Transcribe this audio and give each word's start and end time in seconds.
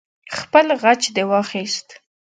خپل 0.39 0.65
غچ 0.81 1.01
دې 1.15 1.23
واخست. 1.29 1.87